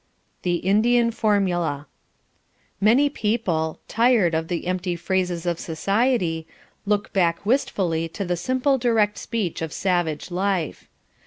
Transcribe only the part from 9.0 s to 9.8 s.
speech of